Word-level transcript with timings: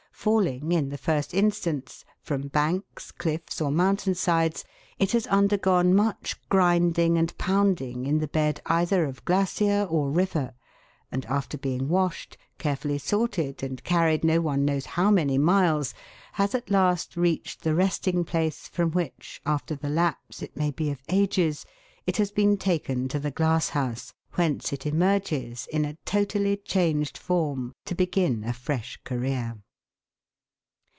Falling, 0.13 0.71
in 0.71 0.89
the 0.89 0.99
first 0.99 1.33
instance, 1.33 2.05
from 2.21 2.47
banks, 2.49 3.11
cliffs, 3.11 3.59
or 3.59 3.71
mountain 3.71 4.13
sides, 4.13 4.63
it 4.99 5.13
has 5.13 5.25
undergone 5.25 5.95
much 5.95 6.35
grinding 6.47 7.17
and 7.17 7.35
pounding 7.39 8.05
in 8.05 8.19
the 8.19 8.27
bed 8.27 8.61
either 8.67 9.07
ot 9.07 9.25
glacier 9.25 9.87
or 9.89 10.11
river, 10.11 10.53
and, 11.11 11.25
after 11.25 11.57
being 11.57 11.89
washed, 11.89 12.37
carefully 12.59 12.99
sorted, 12.99 13.63
and 13.63 13.83
carried 13.83 14.23
no 14.23 14.39
one 14.39 14.63
knows 14.63 14.85
how 14.85 15.09
many 15.09 15.39
miles, 15.39 15.91
has 16.33 16.53
at 16.53 16.69
last 16.69 17.17
reached 17.17 17.63
the 17.63 17.73
resting 17.73 18.23
place, 18.23 18.67
from 18.67 18.91
which, 18.91 19.41
after 19.43 19.73
the 19.73 19.89
lapse 19.89 20.43
it 20.43 20.55
may 20.55 20.69
be 20.69 20.91
of 20.91 21.01
ages, 21.09 21.65
it 22.05 22.17
has 22.17 22.29
been 22.29 22.57
taken 22.57 23.07
to 23.07 23.17
the 23.17 23.31
glass 23.31 23.69
house, 23.69 24.13
whence 24.35 24.71
it 24.71 24.85
emerges 24.85 25.67
in 25.73 25.83
a 25.83 25.97
totally 26.05 26.55
changed 26.57 27.17
form 27.17 27.73
to 27.85 27.95
begin 27.95 28.43
a 28.43 28.53
fresh 28.53 28.99
career. 29.03 29.57